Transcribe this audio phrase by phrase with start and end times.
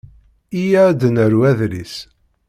[0.59, 1.95] Iyya ad d-naru adlis.